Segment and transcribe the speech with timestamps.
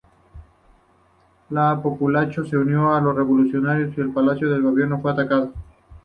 [1.51, 5.53] El populacho se unió a los revolucionarios y el Palacio de Gobierno fue atacado.